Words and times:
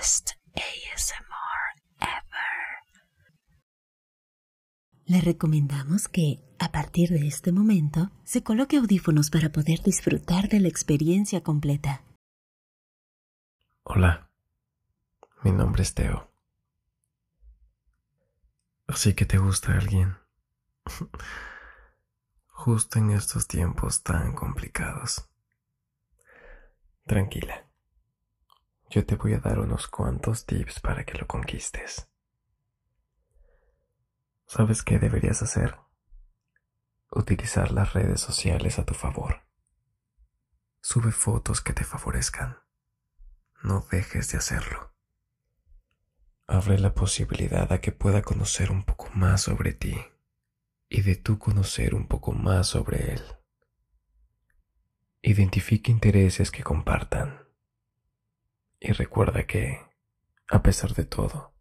best 0.00 0.30
ASMR 0.54 1.62
ever. 2.00 2.70
Le 5.04 5.20
recomendamos 5.20 6.08
que, 6.08 6.40
a 6.58 6.72
partir 6.72 7.10
de 7.10 7.26
este 7.26 7.52
momento, 7.52 8.10
se 8.24 8.42
coloque 8.42 8.78
audífonos 8.78 9.28
para 9.28 9.50
poder 9.50 9.82
disfrutar 9.82 10.48
de 10.48 10.60
la 10.60 10.68
experiencia 10.68 11.42
completa. 11.42 12.02
Hola, 13.82 14.30
mi 15.42 15.52
nombre 15.52 15.82
es 15.82 15.92
Teo. 15.92 16.32
Así 18.86 19.14
que 19.14 19.26
te 19.26 19.36
gusta 19.36 19.74
alguien. 19.74 20.16
Justo 22.46 22.98
en 22.98 23.10
estos 23.10 23.46
tiempos 23.46 24.02
tan 24.02 24.34
complicados. 24.34 25.28
Tranquila. 27.06 27.69
Yo 28.90 29.06
te 29.06 29.14
voy 29.14 29.34
a 29.34 29.38
dar 29.38 29.60
unos 29.60 29.86
cuantos 29.86 30.46
tips 30.46 30.80
para 30.80 31.04
que 31.04 31.16
lo 31.16 31.28
conquistes. 31.28 32.08
¿Sabes 34.46 34.82
qué 34.82 34.98
deberías 34.98 35.42
hacer? 35.42 35.78
Utilizar 37.12 37.70
las 37.70 37.92
redes 37.92 38.20
sociales 38.20 38.80
a 38.80 38.84
tu 38.84 38.94
favor. 38.94 39.42
Sube 40.80 41.12
fotos 41.12 41.60
que 41.60 41.72
te 41.72 41.84
favorezcan. 41.84 42.58
No 43.62 43.86
dejes 43.92 44.32
de 44.32 44.38
hacerlo. 44.38 44.92
Abre 46.48 46.76
la 46.76 46.92
posibilidad 46.92 47.72
a 47.72 47.80
que 47.80 47.92
pueda 47.92 48.22
conocer 48.22 48.72
un 48.72 48.82
poco 48.82 49.08
más 49.14 49.42
sobre 49.42 49.72
ti 49.72 49.96
y 50.88 51.02
de 51.02 51.14
tú 51.14 51.38
conocer 51.38 51.94
un 51.94 52.08
poco 52.08 52.32
más 52.32 52.66
sobre 52.66 53.12
él. 53.12 53.22
Identifique 55.22 55.92
intereses 55.92 56.50
que 56.50 56.64
compartan 56.64 57.49
y 58.80 58.92
recuerda 58.92 59.46
que, 59.46 59.78
a 60.48 60.62
pesar 60.62 60.94
de 60.94 61.04
todo, 61.04 61.54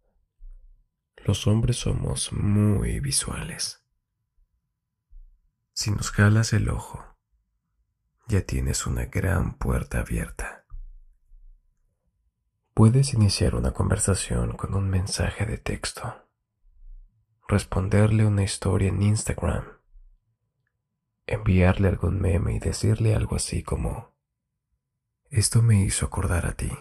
los 1.17 1.45
hombres 1.47 1.77
somos 1.77 2.31
muy 2.31 3.01
visuales. 3.01 3.83
Si 5.73 5.91
nos 5.91 6.11
jalas 6.11 6.53
el 6.53 6.69
ojo, 6.69 7.05
ya 8.27 8.41
tienes 8.41 8.87
una 8.87 9.05
gran 9.05 9.57
puerta 9.57 9.99
abierta. 9.99 10.65
Puedes 12.73 13.13
iniciar 13.13 13.55
una 13.55 13.71
conversación 13.71 14.55
con 14.55 14.73
un 14.73 14.89
mensaje 14.89 15.45
de 15.45 15.57
texto, 15.57 16.25
responderle 17.47 18.25
una 18.25 18.43
historia 18.43 18.87
en 18.87 19.01
Instagram, 19.01 19.65
enviarle 21.27 21.89
algún 21.89 22.21
meme 22.21 22.55
y 22.55 22.59
decirle 22.59 23.13
algo 23.13 23.35
así 23.35 23.61
como, 23.61 24.15
esto 25.29 25.61
me 25.61 25.83
hizo 25.83 26.05
acordar 26.05 26.45
a 26.45 26.53
ti. 26.53 26.71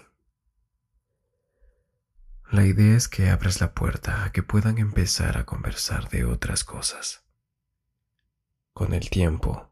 La 2.50 2.64
idea 2.64 2.96
es 2.96 3.08
que 3.08 3.28
abras 3.28 3.60
la 3.60 3.74
puerta 3.74 4.24
a 4.24 4.32
que 4.32 4.42
puedan 4.42 4.78
empezar 4.78 5.36
a 5.36 5.44
conversar 5.44 6.08
de 6.08 6.24
otras 6.24 6.64
cosas. 6.64 7.22
Con 8.72 8.94
el 8.94 9.10
tiempo, 9.10 9.70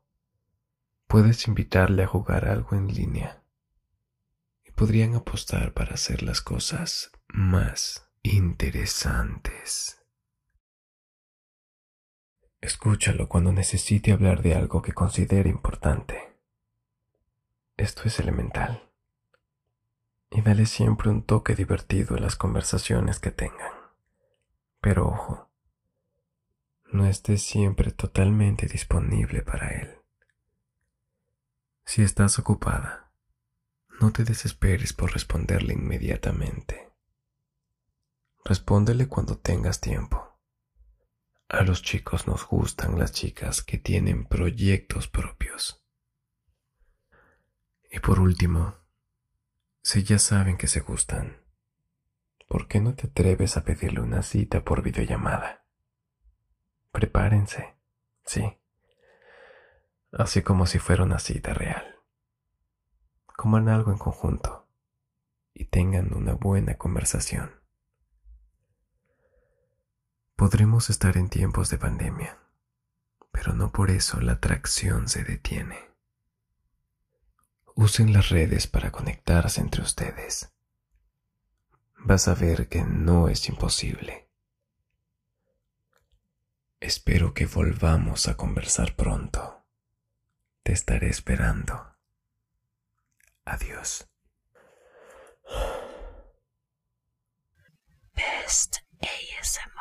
puedes 1.07 1.49
invitarle 1.49 2.03
a 2.03 2.07
jugar 2.07 2.47
algo 2.47 2.77
en 2.77 2.89
línea 2.89 3.43
y 4.63 4.73
podrían 4.73 5.15
apostar 5.15 5.73
para 5.73 5.95
hacer 5.95 6.23
las 6.23 6.43
cosas 6.43 7.13
más 7.29 8.11
interesantes. 8.23 10.05
Escúchalo 12.61 13.27
cuando 13.27 13.53
necesite 13.53 14.13
hablar 14.13 14.43
de 14.43 14.55
algo 14.55 14.83
que 14.83 14.93
considere 14.93 15.49
importante. 15.49 16.37
Esto 17.79 18.03
es 18.05 18.21
elemental 18.21 18.87
y 20.31 20.43
dale 20.43 20.67
siempre 20.67 21.11
un 21.11 21.23
toque 21.23 21.55
divertido 21.55 22.17
a 22.17 22.21
las 22.21 22.37
conversaciones 22.37 23.21
que 23.21 23.31
tengan. 23.31 23.73
Pero 24.81 25.07
ojo, 25.09 25.51
no 26.93 27.07
estés 27.07 27.43
siempre 27.43 27.91
totalmente 27.91 28.67
disponible 28.67 29.43
para 29.43 29.69
él. 29.69 29.99
Si 31.85 32.03
estás 32.03 32.39
ocupada, 32.39 33.13
no 34.01 34.13
te 34.13 34.25
desesperes 34.25 34.93
por 34.93 35.13
responderle 35.13 35.75
inmediatamente. 35.75 36.93
Respóndele 38.45 39.09
cuando 39.09 39.39
tengas 39.39 39.81
tiempo. 39.81 40.39
A 41.49 41.63
los 41.63 41.83
chicos 41.83 42.27
nos 42.27 42.47
gustan 42.47 42.99
las 42.99 43.13
chicas 43.13 43.63
que 43.63 43.79
tienen 43.79 44.27
proyectos 44.27 45.09
propios. 45.09 45.83
Y 47.91 48.01
por 48.01 48.21
último, 48.21 48.75
si 49.87 50.03
ya 50.03 50.19
saben 50.19 50.57
que 50.57 50.67
se 50.67 50.81
gustan, 50.81 51.45
¿por 52.49 52.67
qué 52.67 52.81
no 52.81 52.97
te 52.97 53.07
atreves 53.07 53.57
a 53.57 53.63
pedirle 53.63 54.01
una 54.01 54.25
cita 54.25 54.65
por 54.65 54.83
videollamada? 54.83 55.65
Prepárense, 56.91 57.77
sí, 58.25 58.59
así 60.11 60.43
como 60.43 60.67
si 60.67 60.81
fuera 60.81 61.05
una 61.05 61.21
cita 61.21 61.55
real. 61.55 62.01
Coman 63.37 63.69
algo 63.69 63.93
en 63.93 63.99
conjunto 63.99 64.67
y 65.55 65.67
tengan 65.67 66.13
una 66.15 66.33
buena 66.33 66.75
conversación. 66.75 67.53
Podremos 70.35 70.91
estar 70.91 71.17
en 71.17 71.29
tiempos 71.29 71.71
de 71.71 71.79
pandemia, 71.79 72.41
pero 73.31 73.53
no 73.53 73.71
por 73.71 73.93
eso 73.93 74.21
la 74.21 74.33
atracción 74.33 75.07
se 75.07 75.23
detiene. 75.23 75.86
Usen 77.79 78.15
las 78.15 78.31
redes 78.31 78.67
para 78.67 78.91
conectarse 78.91 79.61
entre 79.61 79.83
ustedes. 79.83 80.51
Vas 81.99 82.27
a 82.27 82.35
ver 82.35 82.69
que 82.69 82.83
no 82.83 83.29
es 83.29 83.47
imposible. 83.51 84.31
Espero 86.81 87.35
que 87.35 87.45
volvamos 87.45 88.29
a 88.29 88.35
conversar 88.35 88.97
pronto. 88.97 89.67
Te 90.63 90.73
estaré 90.73 91.11
esperando. 91.11 91.99
Adiós. 93.45 94.09
Best 98.15 98.77
ASMR. 99.03 99.76